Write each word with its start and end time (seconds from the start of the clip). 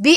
Bi, 0.00 0.16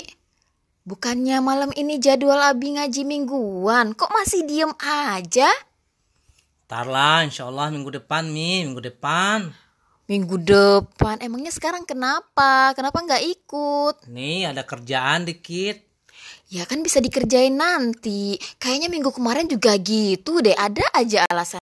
bukannya 0.87 1.43
malam 1.43 1.75
ini 1.75 1.99
jadwal 1.99 2.39
Abi 2.39 2.79
ngaji 2.79 3.03
mingguan, 3.03 3.91
kok 3.91 4.07
masih 4.07 4.47
diem 4.47 4.71
aja? 4.79 5.51
Ntar 6.65 6.87
lah, 6.87 7.27
insya 7.27 7.51
Allah 7.51 7.67
minggu 7.67 7.91
depan, 7.91 8.23
Mi, 8.31 8.63
minggu 8.63 8.79
depan. 8.79 9.51
Minggu 10.07 10.39
depan, 10.39 11.19
emangnya 11.19 11.51
sekarang 11.51 11.83
kenapa? 11.83 12.71
Kenapa 12.71 13.03
nggak 13.03 13.23
ikut? 13.25 13.95
Nih, 14.07 14.47
ada 14.47 14.63
kerjaan 14.63 15.27
dikit. 15.27 15.83
Ya 16.47 16.63
kan 16.63 16.79
bisa 16.79 17.03
dikerjain 17.03 17.57
nanti. 17.57 18.39
Kayaknya 18.61 18.87
minggu 18.87 19.11
kemarin 19.11 19.51
juga 19.51 19.75
gitu 19.81 20.39
deh, 20.39 20.55
ada 20.55 20.87
aja 20.95 21.27
alasan. 21.27 21.59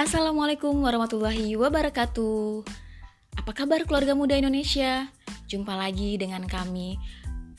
Assalamualaikum 0.00 0.80
warahmatullahi 0.80 1.60
wabarakatuh. 1.60 2.64
Apa 3.36 3.52
kabar 3.52 3.84
keluarga 3.84 4.16
muda 4.16 4.32
Indonesia? 4.32 5.12
Jumpa 5.44 5.76
lagi 5.76 6.16
dengan 6.16 6.48
kami, 6.48 6.96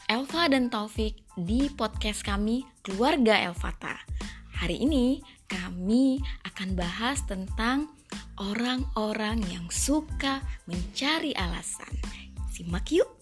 Elva 0.09 0.49
dan 0.49 0.73
Taufik 0.73 1.21
di 1.37 1.69
podcast 1.69 2.25
kami 2.25 2.65
Keluarga 2.81 3.37
Elvata. 3.45 3.93
Hari 4.57 4.81
ini 4.81 5.21
kami 5.45 6.17
akan 6.41 6.73
bahas 6.73 7.21
tentang 7.29 7.93
orang-orang 8.41 9.45
yang 9.45 9.69
suka 9.69 10.41
mencari 10.65 11.37
alasan. 11.37 11.93
Simak 12.49 12.89
yuk. 12.89 13.20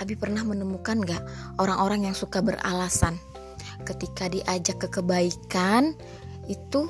Abi, 0.00 0.16
pernah 0.16 0.40
menemukan 0.40 1.04
gak 1.04 1.22
orang-orang 1.60 2.08
yang 2.08 2.16
suka 2.16 2.40
beralasan? 2.40 3.20
Ketika 3.84 4.32
diajak 4.32 4.80
ke 4.80 4.88
kebaikan 5.00 5.92
itu 6.48 6.88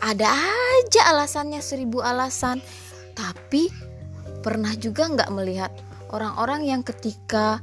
ada 0.00 0.28
aja 0.28 1.12
alasannya 1.14 1.60
seribu 1.62 2.02
alasan. 2.02 2.58
Tapi 3.14 3.68
pernah 4.40 4.72
juga 4.76 5.06
nggak 5.06 5.30
melihat 5.30 5.70
orang-orang 6.10 6.66
yang 6.66 6.82
ketika 6.82 7.60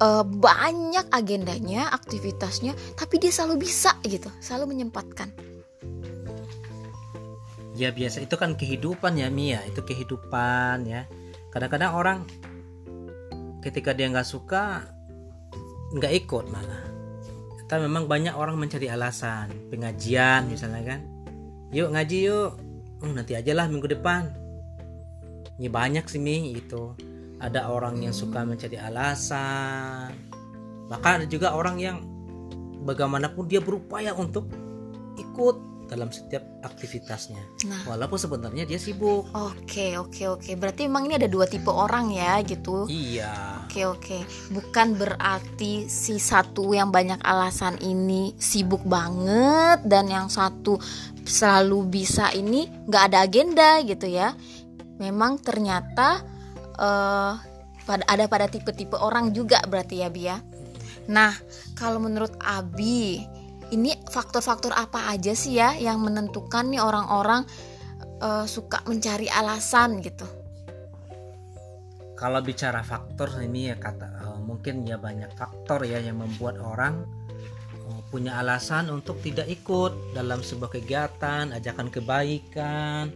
uh, 0.00 0.24
banyak 0.24 1.04
agendanya 1.12 1.92
aktivitasnya 1.92 2.72
tapi 2.96 3.20
dia 3.20 3.30
selalu 3.30 3.68
bisa 3.68 3.94
gitu 4.02 4.32
selalu 4.40 4.74
menyempatkan? 4.74 5.28
Ya 7.74 7.90
biasa. 7.90 8.22
Itu 8.22 8.38
kan 8.38 8.54
kehidupan 8.54 9.18
ya 9.18 9.28
Mia, 9.28 9.60
itu 9.66 9.82
kehidupan 9.82 10.86
ya. 10.86 11.04
Kadang-kadang 11.50 11.92
orang 11.94 12.18
ketika 13.64 13.96
dia 13.96 14.12
nggak 14.12 14.28
suka 14.28 14.84
nggak 15.96 16.12
ikut 16.26 16.52
malah. 16.52 16.84
Tapi 17.64 17.88
memang 17.88 18.04
banyak 18.04 18.36
orang 18.36 18.60
mencari 18.60 18.92
alasan 18.92 19.48
pengajian 19.72 20.52
misalnya 20.52 20.84
kan. 20.84 21.00
Yuk 21.72 21.88
ngaji 21.96 22.18
yuk. 22.28 22.52
Oh, 23.00 23.10
nanti 23.10 23.32
aja 23.32 23.56
lah 23.56 23.66
minggu 23.66 23.88
depan. 23.88 24.28
Ini 25.56 25.68
banyak 25.72 26.04
sih 26.04 26.20
Mi 26.20 26.52
itu. 26.52 26.92
Ada 27.40 27.72
orang 27.72 28.04
yang 28.04 28.12
suka 28.12 28.44
mencari 28.44 28.76
alasan. 28.76 30.12
Bahkan 30.92 31.24
ada 31.24 31.26
juga 31.26 31.56
orang 31.56 31.80
yang 31.80 31.96
bagaimanapun 32.84 33.48
dia 33.48 33.64
berupaya 33.64 34.12
untuk 34.12 34.52
ikut 35.16 35.56
dalam 35.88 36.08
setiap 36.08 36.42
aktivitasnya. 36.64 37.40
Nah. 37.68 37.82
Walaupun 37.86 38.16
sebenarnya 38.16 38.64
dia 38.64 38.80
sibuk. 38.80 39.28
oke 39.32 40.00
oke 40.00 40.24
oke 40.40 40.50
berarti 40.56 40.88
memang 40.88 41.08
ini 41.08 41.14
ada 41.20 41.28
dua 41.28 41.44
tipe 41.44 41.68
orang 41.68 42.08
ya 42.12 42.40
gitu 42.44 42.88
Iya. 42.88 43.53
Oke 43.74 43.90
oke, 43.90 44.18
bukan 44.54 44.94
berarti 44.94 45.90
si 45.90 46.22
satu 46.22 46.78
yang 46.78 46.94
banyak 46.94 47.18
alasan 47.26 47.74
ini 47.82 48.30
sibuk 48.38 48.86
banget 48.86 49.82
dan 49.82 50.06
yang 50.06 50.30
satu 50.30 50.78
selalu 51.26 51.82
bisa 51.90 52.30
ini 52.38 52.70
nggak 52.70 53.04
ada 53.10 53.26
agenda 53.26 53.82
gitu 53.82 54.06
ya. 54.06 54.30
Memang 55.02 55.42
ternyata 55.42 56.22
eh 56.78 57.34
pada 57.82 58.06
ada 58.06 58.30
pada 58.30 58.46
tipe-tipe 58.46 58.94
orang 58.94 59.34
juga 59.34 59.58
berarti 59.66 60.06
ya 60.06 60.08
Bia. 60.14 60.38
Nah 61.10 61.34
kalau 61.74 61.98
menurut 61.98 62.38
Abi 62.46 63.26
ini 63.74 63.90
faktor-faktor 64.06 64.70
apa 64.70 65.10
aja 65.10 65.34
sih 65.34 65.58
ya 65.58 65.74
yang 65.74 65.98
menentukan 65.98 66.70
nih 66.70 66.78
orang-orang 66.78 67.42
eh, 68.22 68.46
suka 68.46 68.86
mencari 68.86 69.26
alasan 69.26 69.98
gitu? 69.98 70.43
Kalau 72.24 72.40
bicara 72.40 72.80
faktor 72.80 73.28
ini 73.44 73.68
ya 73.68 73.76
kata 73.76 74.08
eh, 74.08 74.40
mungkin 74.40 74.88
ya 74.88 74.96
banyak 74.96 75.36
faktor 75.36 75.84
ya 75.84 76.00
yang 76.00 76.24
membuat 76.24 76.56
orang 76.56 77.04
eh, 77.68 78.00
punya 78.08 78.40
alasan 78.40 78.88
untuk 78.88 79.20
tidak 79.20 79.44
ikut 79.44 80.16
dalam 80.16 80.40
sebuah 80.40 80.72
kegiatan, 80.72 81.52
ajakan 81.52 81.92
kebaikan, 81.92 83.12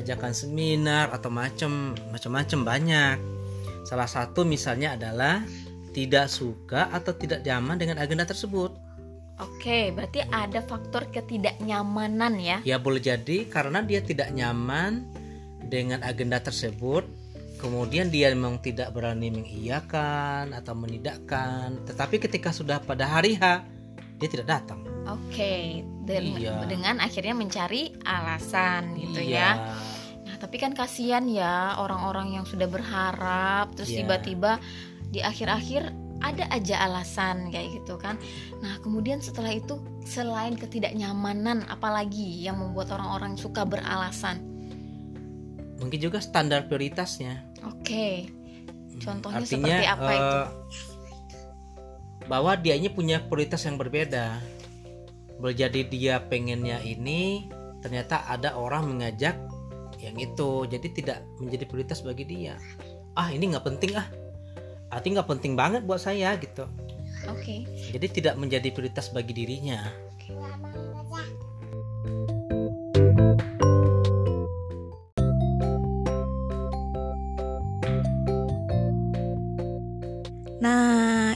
ajakan 0.00 0.32
seminar 0.32 1.12
atau 1.12 1.28
macam 1.28 1.92
macam-macam 2.08 2.60
banyak. 2.64 3.16
Salah 3.84 4.08
satu 4.08 4.48
misalnya 4.48 4.96
adalah 4.96 5.44
tidak 5.92 6.32
suka 6.32 6.88
atau 6.88 7.12
tidak 7.20 7.44
nyaman 7.44 7.76
dengan 7.76 8.00
agenda 8.00 8.24
tersebut. 8.24 8.72
Oke, 9.44 9.92
berarti 9.92 10.24
ada 10.32 10.64
faktor 10.64 11.04
ketidaknyamanan 11.12 12.40
ya. 12.40 12.64
Ya 12.64 12.80
boleh 12.80 13.04
jadi 13.04 13.44
karena 13.44 13.84
dia 13.84 14.00
tidak 14.00 14.32
nyaman 14.32 15.04
dengan 15.68 16.00
agenda 16.00 16.40
tersebut, 16.40 17.04
kemudian 17.58 18.08
dia 18.08 18.30
memang 18.32 18.62
tidak 18.62 18.94
berani 18.94 19.34
mengiyakan 19.34 20.54
atau 20.54 20.74
menidakkan. 20.78 21.82
Tetapi 21.84 22.16
ketika 22.22 22.54
sudah 22.54 22.78
pada 22.78 23.04
hari 23.06 23.34
H, 23.34 23.62
dia 24.18 24.28
tidak 24.30 24.46
datang. 24.46 24.82
Oke, 25.06 25.82
den- 26.04 26.36
Iya. 26.38 26.66
dengan 26.66 26.98
akhirnya 26.98 27.34
mencari 27.34 27.94
alasan 28.02 28.94
gitu 28.98 29.20
Iya. 29.22 29.38
ya. 29.38 29.50
Nah, 30.28 30.36
tapi 30.36 30.60
kan 30.60 30.76
kasihan 30.76 31.24
ya 31.24 31.78
orang-orang 31.80 32.36
yang 32.36 32.44
sudah 32.44 32.68
berharap 32.68 33.72
terus 33.72 33.88
Iya. 33.88 34.04
tiba-tiba 34.04 34.60
di 35.08 35.24
akhir-akhir 35.24 35.88
ada 36.18 36.44
aja 36.50 36.82
alasan 36.84 37.48
kayak 37.48 37.80
gitu 37.80 37.96
kan. 37.96 38.18
Nah, 38.60 38.82
kemudian 38.82 39.22
setelah 39.22 39.54
itu 39.54 39.78
selain 40.04 40.58
ketidaknyamanan 40.58 41.64
apalagi 41.70 42.42
yang 42.42 42.58
membuat 42.60 42.90
orang-orang 42.92 43.38
suka 43.38 43.62
beralasan. 43.64 44.42
Mungkin 45.78 46.00
juga 46.02 46.18
standar 46.18 46.66
prioritasnya. 46.66 47.47
Oke. 47.66 48.28
Contohnya 48.98 49.42
Artinya, 49.42 49.78
seperti 49.78 49.86
apa 49.86 50.10
itu? 50.10 50.38
eh, 50.38 50.46
Bahwa 52.28 52.52
dia 52.60 52.74
ini 52.76 52.92
punya 52.92 53.22
prioritas 53.24 53.64
yang 53.64 53.80
berbeda. 53.80 54.38
Boleh 55.38 55.54
jadi 55.54 55.80
dia 55.86 56.14
pengennya 56.26 56.82
ini, 56.82 57.46
ternyata 57.80 58.26
ada 58.26 58.58
orang 58.58 58.90
mengajak 58.90 59.38
yang 60.02 60.18
itu, 60.18 60.66
jadi 60.66 60.86
tidak 60.94 61.18
menjadi 61.38 61.64
prioritas 61.66 62.02
bagi 62.02 62.26
dia. 62.26 62.58
Ah 63.14 63.30
ini 63.30 63.50
nggak 63.50 63.66
penting 63.66 63.98
ah, 63.98 64.06
artinya 64.90 65.22
nggak 65.22 65.30
penting 65.38 65.54
banget 65.54 65.82
buat 65.86 66.02
saya 66.02 66.34
gitu. 66.38 66.66
Oke. 67.26 67.66
Jadi 67.94 68.06
tidak 68.10 68.34
menjadi 68.38 68.70
prioritas 68.70 69.10
bagi 69.10 69.34
dirinya. 69.34 69.90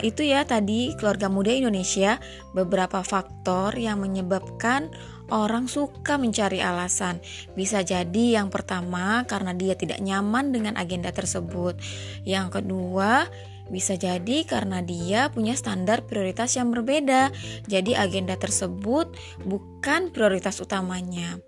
Itu 0.03 0.27
ya 0.27 0.43
tadi 0.43 0.93
keluarga 0.99 1.31
muda 1.31 1.55
Indonesia 1.55 2.19
beberapa 2.53 3.01
faktor 3.07 3.79
yang 3.79 4.03
menyebabkan 4.03 4.91
orang 5.33 5.71
suka 5.71 6.21
mencari 6.21 6.61
alasan. 6.61 7.23
Bisa 7.57 7.81
jadi 7.81 8.43
yang 8.43 8.53
pertama 8.53 9.25
karena 9.25 9.57
dia 9.57 9.79
tidak 9.79 10.03
nyaman 10.05 10.53
dengan 10.53 10.77
agenda 10.77 11.09
tersebut. 11.15 11.81
Yang 12.29 12.61
kedua, 12.61 13.31
bisa 13.73 13.97
jadi 13.97 14.45
karena 14.45 14.85
dia 14.85 15.33
punya 15.33 15.57
standar 15.57 16.05
prioritas 16.05 16.53
yang 16.61 16.69
berbeda. 16.69 17.33
Jadi 17.65 17.97
agenda 17.97 18.37
tersebut 18.37 19.17
bukan 19.49 20.13
prioritas 20.13 20.61
utamanya. 20.61 21.41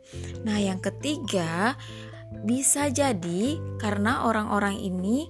Nah, 0.46 0.56
yang 0.56 0.80
ketiga, 0.80 1.76
bisa 2.42 2.88
jadi 2.88 3.60
karena 3.76 4.26
orang-orang 4.26 4.80
ini 4.80 5.28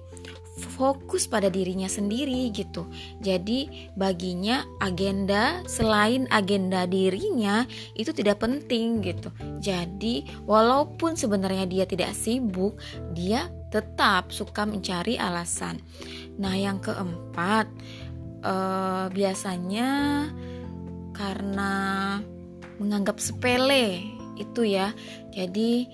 fokus 0.55 1.27
pada 1.27 1.51
dirinya 1.51 1.87
sendiri 1.91 2.47
gitu. 2.55 2.87
Jadi 3.19 3.91
baginya 3.99 4.63
agenda 4.79 5.59
selain 5.67 6.31
agenda 6.31 6.87
dirinya 6.87 7.67
itu 7.93 8.15
tidak 8.15 8.39
penting 8.39 9.03
gitu. 9.03 9.29
Jadi 9.59 10.23
walaupun 10.47 11.19
sebenarnya 11.19 11.67
dia 11.67 11.83
tidak 11.83 12.15
sibuk, 12.15 12.79
dia 13.11 13.51
tetap 13.67 14.31
suka 14.31 14.63
mencari 14.63 15.19
alasan. 15.19 15.83
Nah, 16.39 16.55
yang 16.55 16.79
keempat 16.79 17.67
eh, 18.39 19.05
biasanya 19.11 19.89
karena 21.11 21.73
menganggap 22.79 23.19
sepele 23.19 24.03
itu 24.39 24.67
ya. 24.67 24.95
Jadi 25.35 25.87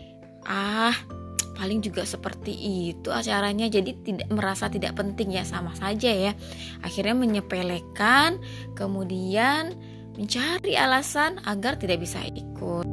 ah 0.45 1.20
paling 1.61 1.77
juga 1.85 2.01
seperti 2.01 2.57
itu 2.89 3.13
acaranya 3.13 3.69
jadi 3.69 3.93
tidak 4.01 4.33
merasa 4.33 4.65
tidak 4.65 4.97
penting 4.97 5.37
ya 5.37 5.45
sama 5.45 5.77
saja 5.77 6.09
ya. 6.09 6.33
Akhirnya 6.81 7.13
menyepelekan 7.13 8.41
kemudian 8.73 9.77
mencari 10.17 10.73
alasan 10.73 11.37
agar 11.45 11.77
tidak 11.77 12.01
bisa 12.01 12.17
ikut 12.33 12.90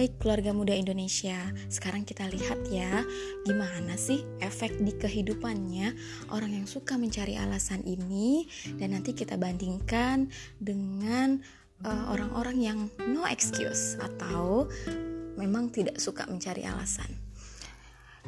Baik 0.00 0.16
keluarga 0.16 0.56
muda 0.56 0.72
Indonesia, 0.72 1.36
sekarang 1.68 2.08
kita 2.08 2.24
lihat 2.24 2.64
ya 2.72 3.04
gimana 3.44 4.00
sih 4.00 4.24
efek 4.40 4.80
di 4.80 4.96
kehidupannya 4.96 5.92
orang 6.32 6.56
yang 6.56 6.64
suka 6.64 6.96
mencari 6.96 7.36
alasan 7.36 7.84
ini 7.84 8.48
dan 8.80 8.96
nanti 8.96 9.12
kita 9.12 9.36
bandingkan 9.36 10.32
dengan 10.56 11.44
eh, 11.84 12.04
orang-orang 12.08 12.56
uh, 12.56 12.64
yang 12.64 12.78
no 13.12 13.28
excuse 13.28 14.00
atau 14.00 14.72
memang 15.36 15.68
tidak 15.68 16.00
suka 16.00 16.24
mencari 16.24 16.64
alasan. 16.64 17.12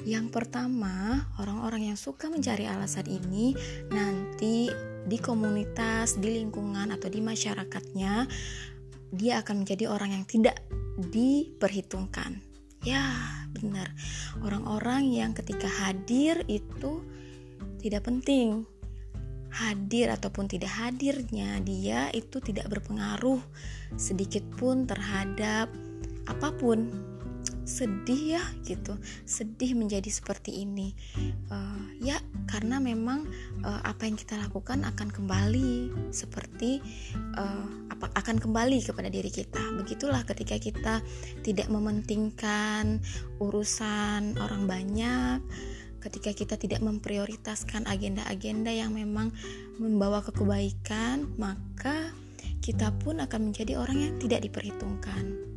Yang 0.04 0.28
pertama, 0.28 1.24
orang-orang 1.40 1.88
yang 1.88 1.96
suka 1.96 2.28
mencari 2.28 2.68
alasan 2.68 3.08
ini 3.08 3.56
nanti 3.88 4.68
di 5.08 5.16
komunitas, 5.16 6.20
di 6.20 6.36
lingkungan 6.36 6.92
atau 6.92 7.08
di 7.08 7.24
masyarakatnya 7.24 8.28
dia 9.08 9.40
akan 9.40 9.64
menjadi 9.64 9.88
orang 9.88 10.20
yang 10.20 10.28
tidak 10.28 10.60
diperhitungkan. 10.98 12.42
Ya, 12.82 13.14
benar. 13.54 13.94
Orang-orang 14.42 15.06
yang 15.06 15.30
ketika 15.38 15.70
hadir 15.70 16.42
itu 16.50 17.06
tidak 17.78 18.10
penting. 18.10 18.66
Hadir 19.52 20.08
ataupun 20.08 20.48
tidak 20.48 20.72
hadirnya 20.72 21.60
dia 21.60 22.08
itu 22.16 22.40
tidak 22.40 22.72
berpengaruh 22.72 23.38
sedikit 24.00 24.42
pun 24.56 24.88
terhadap 24.88 25.68
apa 26.24 26.48
pun 26.56 26.88
sedih 27.62 28.38
ya 28.38 28.44
gitu. 28.66 28.98
Sedih 29.22 29.74
menjadi 29.78 30.08
seperti 30.10 30.62
ini. 30.62 30.94
Uh, 31.48 31.86
ya 32.02 32.18
karena 32.50 32.82
memang 32.82 33.26
uh, 33.62 33.80
apa 33.86 34.06
yang 34.06 34.18
kita 34.18 34.38
lakukan 34.38 34.82
akan 34.82 35.08
kembali 35.10 35.90
seperti 36.10 36.82
uh, 37.38 37.66
apa 37.90 38.10
akan 38.18 38.36
kembali 38.42 38.82
kepada 38.82 39.08
diri 39.08 39.30
kita. 39.30 39.62
Begitulah 39.78 40.26
ketika 40.26 40.58
kita 40.58 40.94
tidak 41.46 41.68
mementingkan 41.70 43.02
urusan 43.38 44.38
orang 44.38 44.66
banyak 44.66 45.40
ketika 46.02 46.34
kita 46.34 46.58
tidak 46.58 46.82
memprioritaskan 46.82 47.86
agenda-agenda 47.86 48.74
yang 48.74 48.90
memang 48.90 49.30
membawa 49.78 50.18
kekebaikan 50.18 51.30
maka 51.38 52.10
kita 52.58 52.90
pun 53.02 53.22
akan 53.22 53.50
menjadi 53.50 53.78
orang 53.78 53.98
yang 54.02 54.14
tidak 54.18 54.42
diperhitungkan 54.42 55.51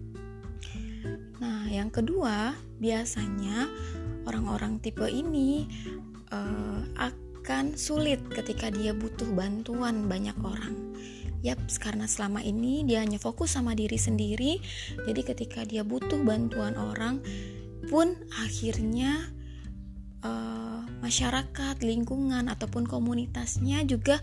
yang 1.75 1.91
kedua, 1.91 2.55
biasanya 2.79 3.67
orang-orang 4.23 4.79
tipe 4.79 5.05
ini 5.05 5.67
uh, 6.31 6.81
akan 6.97 7.77
sulit 7.77 8.23
ketika 8.31 8.71
dia 8.71 8.95
butuh 8.95 9.27
bantuan 9.35 10.07
banyak 10.07 10.35
orang. 10.41 10.95
Yap, 11.45 11.61
karena 11.77 12.09
selama 12.09 12.41
ini 12.41 12.81
dia 12.89 13.05
hanya 13.05 13.21
fokus 13.21 13.53
sama 13.53 13.77
diri 13.77 14.01
sendiri, 14.01 14.57
jadi 15.05 15.21
ketika 15.21 15.61
dia 15.61 15.85
butuh 15.85 16.17
bantuan 16.25 16.73
orang 16.73 17.21
pun 17.85 18.17
akhirnya 18.41 19.29
uh, 20.25 20.81
masyarakat, 21.05 21.85
lingkungan 21.85 22.49
ataupun 22.49 22.89
komunitasnya 22.89 23.85
juga 23.85 24.17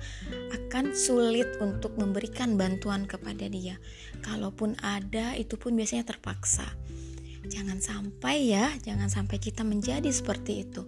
akan 0.50 0.98
sulit 0.98 1.46
untuk 1.62 1.94
memberikan 1.94 2.58
bantuan 2.58 3.06
kepada 3.06 3.46
dia. 3.46 3.78
Kalaupun 4.26 4.74
ada, 4.82 5.38
itu 5.38 5.54
pun 5.54 5.78
biasanya 5.78 6.02
terpaksa. 6.02 6.66
Jangan 7.42 7.82
sampai 7.82 8.54
ya, 8.54 8.70
jangan 8.86 9.10
sampai 9.10 9.42
kita 9.42 9.66
menjadi 9.66 10.06
seperti 10.14 10.62
itu. 10.62 10.86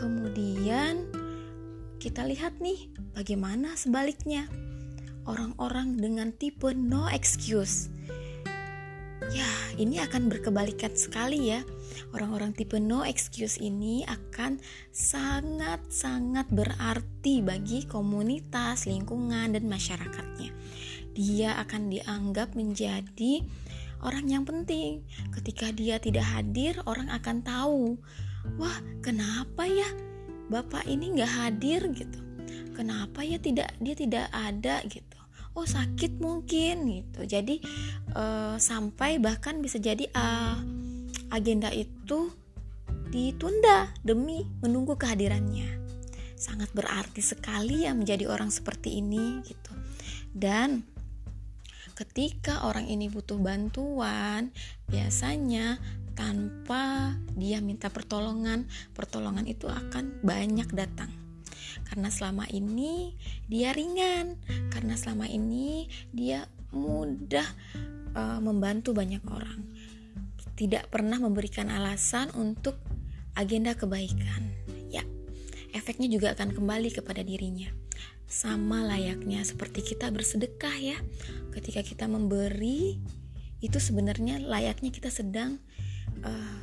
Kemudian 0.00 1.04
kita 2.00 2.24
lihat 2.24 2.60
nih 2.64 2.88
bagaimana 3.12 3.76
sebaliknya. 3.76 4.48
Orang-orang 5.26 5.98
dengan 5.98 6.30
tipe 6.30 6.70
no 6.72 7.10
excuse. 7.10 7.90
Ya, 9.34 9.50
ini 9.74 9.98
akan 9.98 10.30
berkebalikan 10.30 10.94
sekali 10.94 11.50
ya. 11.50 11.66
Orang-orang 12.14 12.54
tipe 12.54 12.78
no 12.78 13.02
excuse 13.02 13.58
ini 13.58 14.06
akan 14.06 14.62
sangat-sangat 14.94 16.46
berarti 16.54 17.42
bagi 17.42 17.90
komunitas, 17.90 18.86
lingkungan, 18.86 19.58
dan 19.58 19.66
masyarakatnya. 19.66 20.54
Dia 21.10 21.58
akan 21.58 21.90
dianggap 21.90 22.54
menjadi 22.54 23.42
orang 24.02 24.26
yang 24.28 24.44
penting. 24.44 25.04
Ketika 25.32 25.72
dia 25.72 25.96
tidak 26.00 26.26
hadir, 26.26 26.80
orang 26.84 27.08
akan 27.12 27.40
tahu, 27.44 27.96
wah 28.60 28.78
kenapa 29.00 29.64
ya 29.64 29.86
bapak 30.52 30.86
ini 30.86 31.16
nggak 31.16 31.32
hadir 31.32 31.80
gitu? 31.92 32.20
Kenapa 32.76 33.24
ya 33.24 33.40
tidak 33.40 33.72
dia 33.80 33.94
tidak 33.96 34.26
ada 34.30 34.84
gitu? 34.86 35.18
Oh 35.56 35.64
sakit 35.64 36.20
mungkin 36.20 37.00
gitu. 37.00 37.24
Jadi 37.24 37.64
uh, 38.12 38.60
sampai 38.60 39.16
bahkan 39.16 39.64
bisa 39.64 39.80
jadi 39.80 40.04
uh, 40.12 40.60
agenda 41.32 41.72
itu 41.72 42.28
ditunda 43.08 43.88
demi 44.04 44.44
menunggu 44.60 45.00
kehadirannya. 45.00 45.80
Sangat 46.36 46.68
berarti 46.76 47.24
sekali 47.24 47.88
ya 47.88 47.96
menjadi 47.96 48.28
orang 48.28 48.52
seperti 48.52 49.00
ini 49.00 49.40
gitu. 49.40 49.72
Dan 50.36 50.84
ketika 51.96 52.68
orang 52.68 52.84
ini 52.86 53.08
butuh 53.08 53.40
bantuan, 53.40 54.52
biasanya 54.86 55.80
tanpa 56.12 57.16
dia 57.32 57.64
minta 57.64 57.88
pertolongan, 57.88 58.68
pertolongan 58.92 59.48
itu 59.48 59.64
akan 59.64 60.20
banyak 60.20 60.68
datang. 60.76 61.08
Karena 61.88 62.12
selama 62.12 62.44
ini 62.52 63.16
dia 63.48 63.72
ringan, 63.72 64.36
karena 64.68 64.96
selama 64.96 65.24
ini 65.28 65.88
dia 66.12 66.44
mudah 66.76 67.48
uh, 68.12 68.40
membantu 68.44 68.92
banyak 68.92 69.24
orang. 69.32 69.64
Tidak 70.56 70.88
pernah 70.88 71.20
memberikan 71.20 71.68
alasan 71.68 72.32
untuk 72.36 72.80
agenda 73.36 73.76
kebaikan. 73.76 74.65
Ya, 75.76 75.84
efeknya 75.84 76.08
juga 76.08 76.32
akan 76.32 76.56
kembali 76.56 76.88
kepada 76.88 77.20
dirinya 77.20 77.68
sama 78.24 78.80
layaknya 78.80 79.44
seperti 79.44 79.92
kita 79.92 80.08
bersedekah 80.08 80.72
ya. 80.72 80.96
Ketika 81.52 81.84
kita 81.84 82.08
memberi, 82.08 82.96
itu 83.60 83.76
sebenarnya 83.76 84.40
layaknya 84.40 84.88
kita 84.88 85.12
sedang 85.12 85.60
uh, 86.24 86.60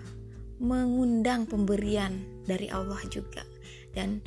mengundang 0.57 1.45
pemberian 1.45 2.25
dari 2.49 2.73
Allah 2.73 2.97
juga. 3.05 3.45
Dan 3.93 4.17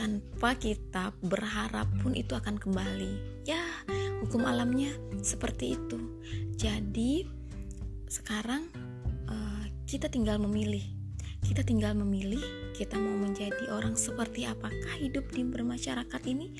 tanpa 0.00 0.56
kita 0.56 1.12
berharap 1.20 1.92
pun 2.00 2.16
itu 2.16 2.32
akan 2.32 2.56
kembali. 2.56 3.44
Ya, 3.44 3.60
hukum 4.24 4.48
alamnya 4.48 4.96
seperti 5.20 5.76
itu. 5.76 6.00
Jadi 6.56 7.28
sekarang 8.08 8.64
uh, 9.28 9.64
kita 9.84 10.08
tinggal 10.08 10.40
memilih. 10.40 10.88
Kita 11.44 11.60
tinggal 11.60 11.92
memilih 11.92 12.61
kita 12.72 12.96
mau 12.96 13.16
menjadi 13.20 13.68
orang 13.70 13.94
seperti 13.94 14.48
apakah 14.48 14.96
hidup 14.98 15.28
di 15.30 15.44
bermasyarakat 15.44 16.22
ini 16.28 16.52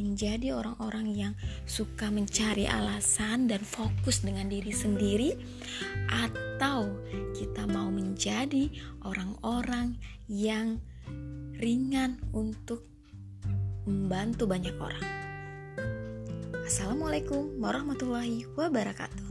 menjadi 0.00 0.56
orang-orang 0.56 1.12
yang 1.12 1.34
suka 1.68 2.08
mencari 2.08 2.64
alasan 2.64 3.44
dan 3.48 3.60
fokus 3.60 4.24
dengan 4.24 4.48
diri 4.48 4.72
sendiri 4.72 5.36
atau 6.08 6.88
kita 7.36 7.68
mau 7.68 7.92
menjadi 7.92 8.72
orang-orang 9.04 10.00
yang 10.32 10.80
ringan 11.60 12.16
untuk 12.32 12.88
membantu 13.84 14.48
banyak 14.48 14.74
orang. 14.78 15.04
Assalamualaikum 16.62 17.60
warahmatullahi 17.60 18.48
wabarakatuh. 18.56 19.28